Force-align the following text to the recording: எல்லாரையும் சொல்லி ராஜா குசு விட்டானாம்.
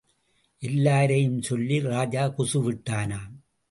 எல்லாரையும் 0.61 1.41
சொல்லி 1.41 1.79
ராஜா 1.79 2.27
குசு 2.27 2.59
விட்டானாம். 2.67 3.31